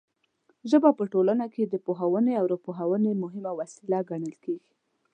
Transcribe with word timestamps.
ژبه 0.69 0.89
په 0.99 1.03
ټولنه 1.13 1.45
کې 1.53 1.63
د 1.65 1.75
پوهونې 1.85 2.33
او 2.39 2.45
راپوهونې 2.53 3.11
مهمه 3.23 3.51
وسیله 3.59 3.99
ګڼل 4.09 4.33
کیږي. 4.43 4.71